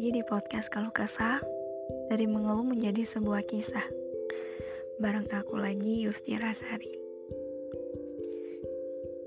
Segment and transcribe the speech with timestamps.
[0.00, 1.44] Lagi di podcast Kalau Kesah
[2.08, 3.84] Dari mengeluh menjadi sebuah kisah
[4.96, 6.88] Bareng aku lagi Yusti Rasari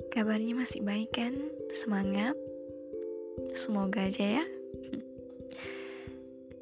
[0.09, 1.37] Kabarnya masih baik kan?
[1.69, 2.33] Semangat?
[3.53, 4.45] Semoga aja ya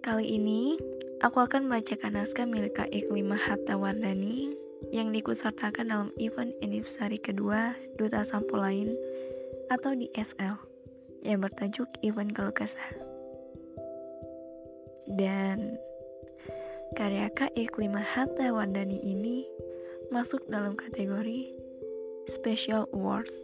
[0.03, 0.75] Kali ini
[1.23, 4.51] aku akan bacakan naskah milik Kak Iklima Hatta Wardani
[4.91, 8.91] yang diikutsertakan dalam event anniversary kedua Duta Sampo Lain
[9.71, 10.59] atau di SL
[11.23, 13.10] yang bertajuk Event Keluh Kesah.
[15.11, 15.75] Dan
[16.95, 19.47] karya Kak Iklima Hatta Wardani ini
[20.11, 21.51] masuk dalam kategori
[22.27, 23.35] Special Awards.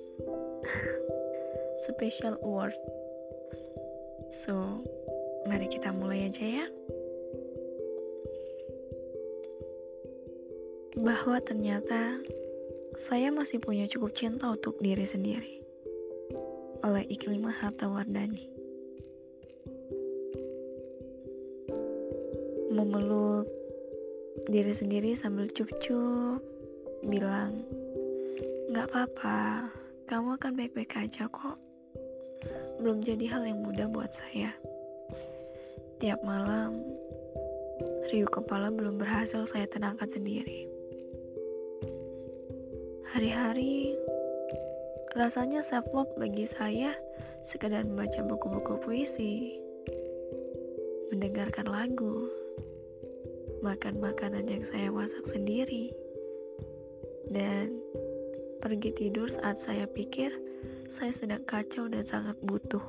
[1.87, 2.79] Special Awards.
[4.31, 4.83] So,
[5.47, 6.67] mari kita mulai aja ya.
[10.97, 12.17] bahwa ternyata
[12.97, 15.61] saya masih punya cukup cinta untuk diri sendiri.
[16.81, 18.56] Oleh Iklimah Hatta Wardani.
[22.77, 23.49] Memeluk
[24.45, 26.45] diri sendiri sambil cup-cup,
[27.01, 27.65] bilang,
[28.69, 29.65] Gak apa-apa,
[30.05, 31.57] kamu akan baik-baik aja kok.
[32.77, 34.53] Belum jadi hal yang mudah buat saya.
[35.97, 36.77] Tiap malam,
[38.13, 40.69] riuh kepala belum berhasil saya tenangkan sendiri.
[43.09, 43.97] Hari-hari
[45.17, 46.93] rasanya self love bagi saya
[47.41, 49.57] sekedar membaca buku-buku puisi,
[51.09, 52.29] mendengarkan lagu,
[53.61, 55.93] makan makanan yang saya masak sendiri,
[57.31, 57.73] dan
[58.61, 60.33] pergi tidur saat saya pikir
[60.87, 62.83] saya sedang kacau dan sangat butuh.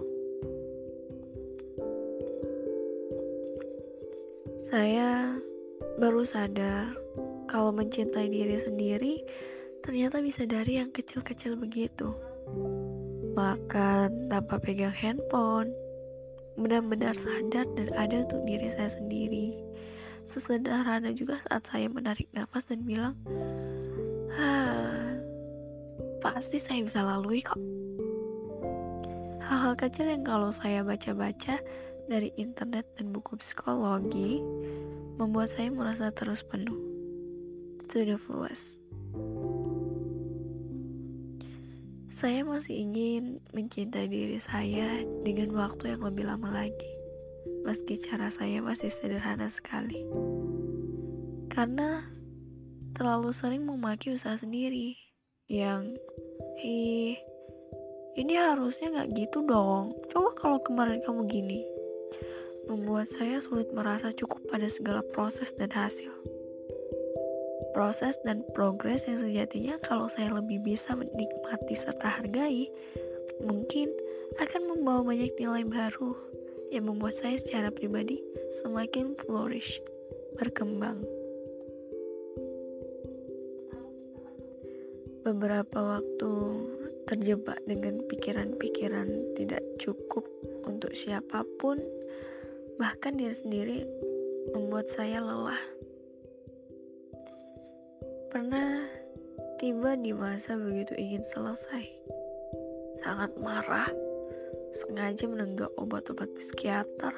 [4.69, 5.41] Saya
[5.97, 6.93] baru sadar
[7.49, 9.25] kalau mencintai diri sendiri
[9.81, 12.13] ternyata bisa dari yang kecil-kecil begitu.
[13.33, 15.73] Makan tanpa pegang handphone,
[16.59, 19.57] benar-benar sadar dan ada untuk diri saya sendiri.
[20.29, 23.17] Sesederhana juga saat saya menarik nafas dan bilang,
[26.21, 27.57] pasti saya bisa lalui kok.
[29.41, 31.57] Hal-hal kecil yang kalau saya baca-baca
[32.13, 34.45] dari internet dan buku psikologi
[35.17, 36.77] membuat saya merasa terus penuh.
[37.89, 38.77] To the fullest.
[42.13, 46.93] Saya masih ingin mencintai diri saya dengan waktu yang lebih lama lagi,
[47.69, 50.09] meski cara saya masih sederhana sekali.
[51.53, 52.01] Karena
[52.97, 54.97] terlalu sering memaki usaha sendiri,
[55.53, 55.93] yang,
[56.65, 57.21] ih,
[58.17, 59.93] ini harusnya gak gitu dong.
[60.09, 61.61] Coba kalau kemarin kamu gini,
[62.73, 66.09] membuat saya sulit merasa cukup pada segala proses dan hasil
[67.77, 72.67] proses dan progres yang sejatinya kalau saya lebih bisa menikmati serta hargai,
[73.39, 73.87] mungkin
[74.43, 76.19] akan membawa banyak nilai baru
[76.69, 78.21] yang membuat saya secara pribadi
[78.61, 79.81] semakin flourish,
[80.37, 81.05] berkembang.
[85.25, 86.33] Beberapa waktu
[87.05, 90.25] terjebak dengan pikiran-pikiran tidak cukup
[90.65, 91.81] untuk siapa pun,
[92.81, 93.79] bahkan diri sendiri
[94.57, 95.79] membuat saya lelah
[98.29, 98.85] Pernah
[99.57, 101.81] tiba di masa begitu ingin selesai.
[103.01, 103.89] Sangat marah,
[104.73, 107.15] sengaja menenggak obat-obat psikiater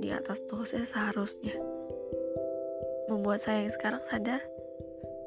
[0.00, 1.54] di atas dosis seharusnya.
[3.10, 4.42] Membuat saya yang sekarang sadar,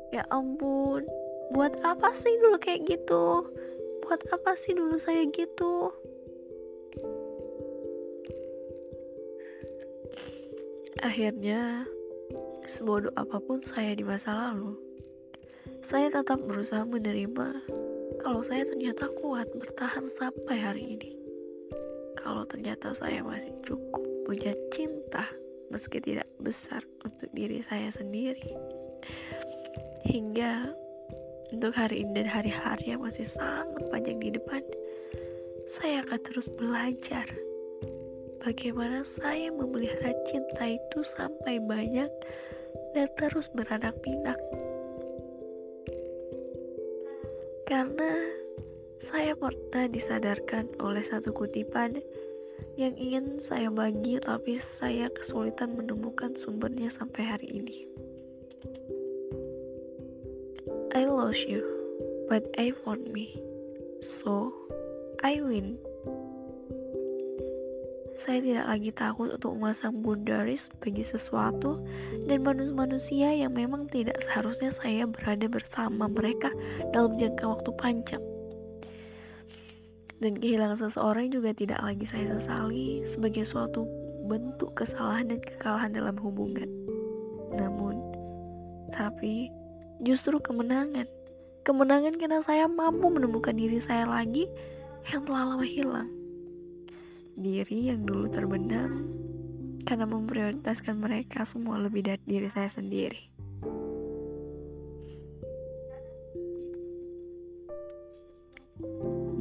[0.09, 1.05] ya ampun,
[1.53, 3.47] buat apa sih dulu kayak gitu?
[4.03, 5.93] Buat apa sih dulu saya gitu?
[11.03, 11.83] Akhirnya,
[12.63, 14.79] sebodoh apa pun saya di masa lalu,
[15.83, 17.59] saya tetap berusaha menerima
[18.23, 21.22] kalau saya ternyata kuat bertahan sampai hari ini.
[22.23, 25.27] Kalau ternyata saya masih cukup punya cinta
[25.67, 28.55] meski tidak besar untuk diri saya sendiri.
[30.07, 30.71] Hingga
[31.51, 34.63] untuk hari ini dan hari-hari yang masih sangat panjang di depan,
[35.67, 37.27] saya akan terus belajar
[38.43, 42.11] bagaimana saya memelihara cinta itu sampai banyak
[42.91, 44.35] dan terus beranak pinak
[47.63, 48.32] karena
[49.03, 51.99] saya pernah disadarkan oleh satu kutipan
[52.79, 57.77] yang ingin saya bagi tapi saya kesulitan menemukan sumbernya sampai hari ini.
[60.95, 61.67] I lost you,
[62.31, 63.35] but I found me.
[63.99, 64.55] So,
[65.19, 65.83] I win.
[68.15, 71.83] Saya tidak lagi takut untuk memasang boundaries bagi sesuatu
[72.23, 76.55] dan manusia-manusia yang memang tidak seharusnya saya berada bersama mereka
[76.95, 78.23] dalam jangka waktu panjang.
[80.23, 83.83] Dan kehilangan seseorang juga tidak lagi saya sesali sebagai suatu
[84.23, 86.71] bentuk kesalahan dan kekalahan dalam hubungan.
[87.51, 87.99] Namun,
[88.95, 89.51] tapi
[89.99, 91.11] justru kemenangan.
[91.67, 94.47] Kemenangan karena saya mampu menemukan diri saya lagi
[95.11, 96.07] yang telah lama hilang.
[97.35, 99.03] Diri yang dulu terbenam
[99.83, 103.27] karena memprioritaskan mereka semua lebih dari diri saya sendiri.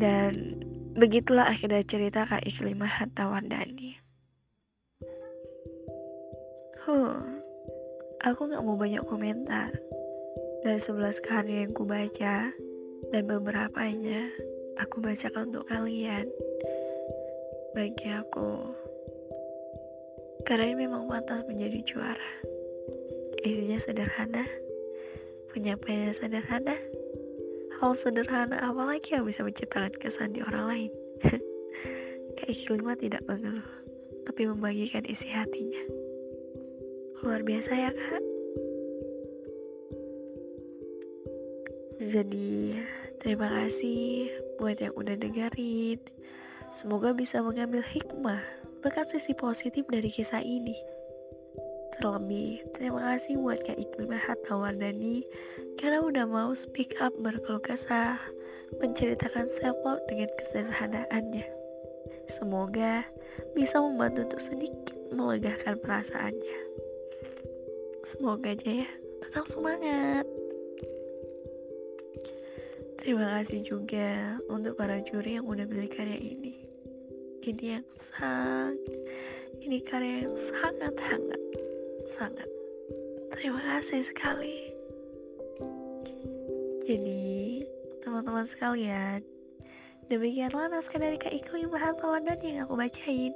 [0.03, 0.62] Dan
[0.93, 3.97] begitulah akhirnya cerita Kak Iklimah Hatta Wardani.
[6.83, 7.23] Huh,
[8.21, 9.71] aku gak mau banyak komentar.
[10.63, 12.55] Dari sebelas karya yang ku baca,
[13.11, 14.31] dan beberapanya
[14.79, 16.27] aku bacakan untuk kalian.
[17.73, 18.77] Bagi aku,
[20.45, 22.33] karya ini memang pantas menjadi juara.
[23.43, 24.45] Isinya sederhana,
[25.51, 26.77] penyampaiannya sederhana,
[27.83, 30.93] hal sederhana apalagi yang bisa menciptakan kesan di orang lain.
[32.47, 33.67] Iklimah tidak mengeluh
[34.23, 35.83] tapi membagikan isi hatinya.
[37.27, 38.23] Luar biasa ya kak.
[41.99, 42.79] Jadi
[43.19, 44.31] terima kasih
[44.63, 45.99] buat yang udah dengerin.
[46.71, 48.47] Semoga bisa mengambil hikmah
[48.79, 50.79] bekas sisi positif dari kisah ini
[51.93, 55.29] Terlebih, terima kasih buat Kak Iklimah Hatta Wardani
[55.77, 58.17] karena udah mau speak up berkeluh kesah,
[58.81, 61.45] menceritakan self love dengan kesederhanaannya.
[62.33, 63.05] Semoga
[63.53, 66.61] bisa membantu untuk sedikit melegakan perasaannya.
[68.09, 68.91] Semoga aja ya,
[69.29, 70.25] tetap semangat.
[72.97, 76.65] Terima kasih juga untuk para juri yang udah pilih karya ini.
[77.43, 78.81] Ini yang sangat,
[79.61, 81.43] ini karya yang sangat hangat
[82.07, 82.49] sangat.
[83.35, 84.73] Terima kasih sekali.
[86.83, 87.63] Jadi
[88.03, 89.23] teman-teman sekalian
[90.11, 93.33] demikianlah naskah dari Kak Iklim Bahan Tawanan yang aku bacain.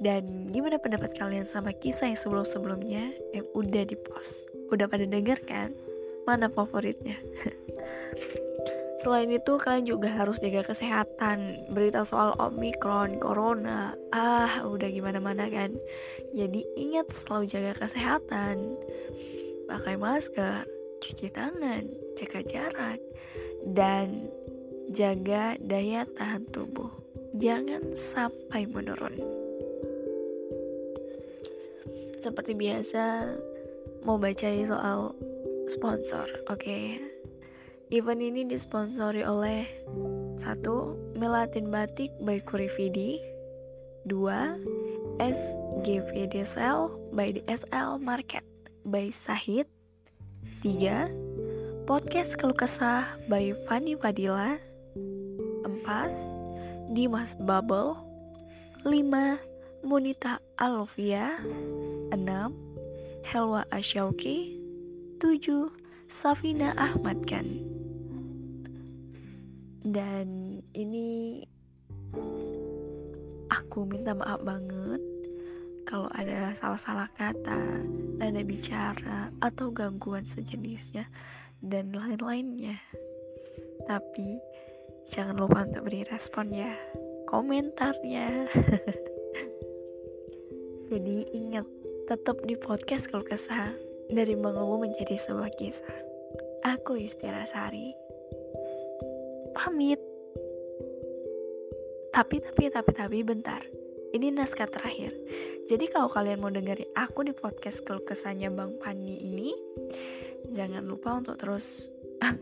[0.00, 5.44] Dan gimana pendapat kalian sama kisah yang sebelum-sebelumnya yang udah di post udah pada denger
[5.44, 5.76] kan?
[6.24, 7.20] Mana favoritnya
[9.00, 11.72] Selain itu, kalian juga harus jaga kesehatan.
[11.72, 15.72] Berita soal Omikron, Corona, ah, udah gimana-mana kan.
[16.36, 18.76] Jadi ingat selalu jaga kesehatan.
[19.64, 20.68] Pakai masker,
[21.00, 21.88] cuci tangan,
[22.20, 23.00] jaga jarak,
[23.64, 24.28] dan
[24.92, 26.92] jaga daya tahan tubuh.
[27.40, 29.16] Jangan sampai menurun.
[32.20, 33.32] Seperti biasa,
[34.04, 35.16] mau baca soal
[35.72, 36.60] sponsor, oke?
[36.60, 37.09] Okay?
[37.90, 39.66] Event ini disponsori oleh
[40.38, 43.18] satu Melatin Batik by Kurifidi
[44.06, 45.18] 2.
[45.18, 48.46] SGVDSL by DSL Market
[48.86, 49.66] by Sahid
[50.62, 51.82] 3.
[51.82, 54.62] Podcast Keluh Kesah by Fanny Fadila
[54.94, 56.94] 4.
[56.94, 57.98] Dimas Bubble
[58.86, 59.82] 5.
[59.82, 61.42] Munita Alvia
[62.14, 62.22] 6.
[63.34, 64.62] Helwa Asyauki
[65.18, 65.74] 7.
[66.06, 67.79] Safina Ahmad kan
[69.80, 71.40] dan ini
[73.48, 75.00] aku minta maaf banget
[75.88, 77.82] kalau ada salah-salah kata,
[78.20, 81.10] nada bicara, atau gangguan sejenisnya,
[81.58, 82.78] dan lain-lainnya.
[83.90, 84.38] Tapi
[85.10, 86.70] jangan lupa untuk beri respon ya,
[87.26, 88.46] komentarnya.
[90.94, 91.66] Jadi ingat,
[92.06, 93.74] tetap di podcast kalau kesah
[94.14, 95.96] dari mengeluh menjadi sebuah kisah.
[96.70, 97.99] Aku Yustira Sari
[99.60, 100.00] pamit.
[102.16, 103.60] Tapi, tapi, tapi, tapi, bentar.
[104.16, 105.12] Ini naskah terakhir.
[105.68, 109.52] Jadi kalau kalian mau dengerin aku di podcast keluh kesahnya Bang Pani ini,
[110.48, 111.92] jangan lupa untuk terus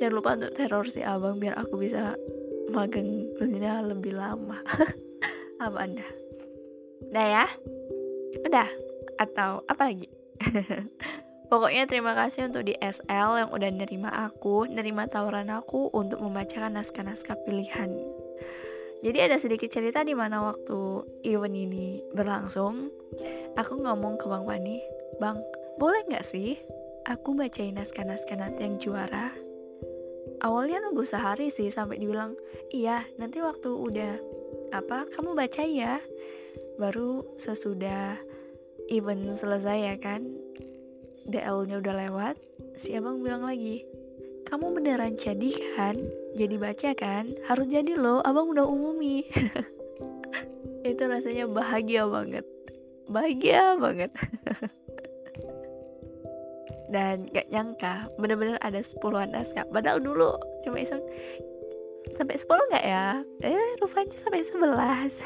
[0.00, 2.16] jangan lupa untuk teror si abang biar aku bisa
[2.72, 4.64] magang lebih lama.
[5.62, 6.08] apa anda?
[7.12, 7.46] Udah ya?
[8.48, 8.68] Udah?
[9.20, 10.08] Atau apa lagi?
[11.48, 16.76] Pokoknya terima kasih untuk di SL yang udah nerima aku, nerima tawaran aku untuk membacakan
[16.76, 17.88] naskah-naskah pilihan.
[19.00, 22.92] Jadi ada sedikit cerita di mana waktu event ini berlangsung,
[23.56, 24.76] aku ngomong ke Bang Pani,
[25.16, 25.40] Bang,
[25.80, 26.60] boleh nggak sih
[27.08, 29.32] aku bacain naskah-naskah nanti yang juara?
[30.44, 32.36] Awalnya nunggu sehari sih sampai dibilang,
[32.68, 34.20] iya nanti waktu udah
[34.76, 36.04] apa kamu baca ya.
[36.76, 38.20] Baru sesudah
[38.92, 40.26] event selesai ya kan,
[41.28, 42.36] DL-nya udah lewat,
[42.74, 43.84] si abang bilang lagi,
[44.48, 45.96] kamu beneran jadi kan?
[46.34, 47.36] Jadi baca kan?
[47.44, 49.28] Harus jadi loh, abang udah umumi.
[50.88, 52.48] Itu rasanya bahagia banget.
[53.12, 54.08] Bahagia banget.
[56.88, 59.68] Dan gak nyangka, bener-bener ada sepuluhan naskah.
[59.68, 60.32] Padahal dulu
[60.64, 61.04] cuma iseng,
[62.16, 63.20] Sampai 10 nggak ya?
[63.44, 65.22] Eh, rupanya sampai 11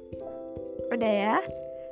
[0.94, 1.36] Udah ya?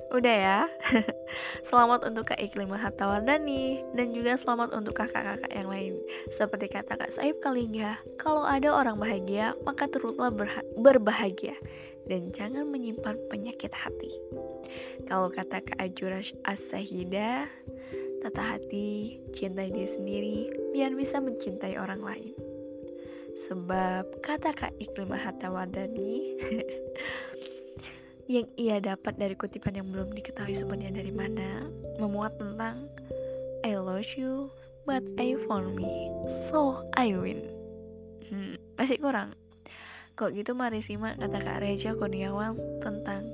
[0.09, 0.61] Udah ya?
[1.69, 5.95] selamat untuk Kak Iklim Mahatawardani Dan juga selamat untuk kakak-kakak yang lain.
[6.33, 10.33] Seperti kata Kak Saib Kalingga Kalau ada orang bahagia, maka turutlah
[10.81, 11.61] berbahagia
[12.09, 14.13] Dan jangan menyimpan penyakit hati.
[15.05, 17.45] Kalau kata Kak Ajurash As-Sahida
[18.25, 20.39] Tata hati, cintai diri sendiri
[20.73, 22.33] Biar bisa mencintai orang lain.
[23.39, 26.35] Sebab kata Kak Iklim Mahatawardani
[28.29, 31.65] yang ia dapat dari kutipan yang belum diketahui sumbernya dari mana
[31.97, 32.85] memuat tentang
[33.65, 34.53] I love you
[34.85, 37.41] but I found me so I win.
[38.29, 39.33] Hmm, masih kurang.
[40.13, 43.25] Kok gitu mari simak kata Kak Reja Kurniawan tentang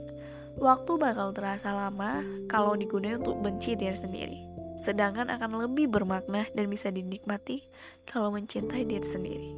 [0.62, 4.40] waktu bakal terasa lama kalau digunakan untuk benci diri sendiri
[4.74, 7.66] sedangkan akan lebih bermakna dan bisa dinikmati
[8.06, 9.50] kalau mencintai diri sendiri.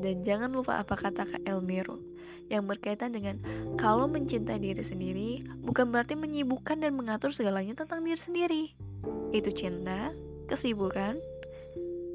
[0.00, 2.15] Dan jangan lupa apa kata Kak Elmiro
[2.52, 3.42] yang berkaitan dengan
[3.74, 5.30] kalau mencintai diri sendiri
[5.62, 8.62] bukan berarti menyibukkan dan mengatur segalanya tentang diri sendiri.
[9.34, 10.14] Itu cinta,
[10.46, 11.18] kesibukan,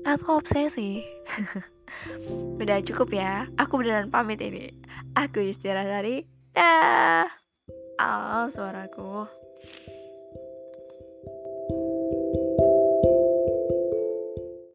[0.07, 1.03] atau obsesi.
[2.61, 4.71] Udah cukup ya, aku beneran pamit ini.
[5.17, 6.23] Aku Yustira Sari.
[6.55, 7.27] Dah.
[7.99, 9.40] Ah, suaraku.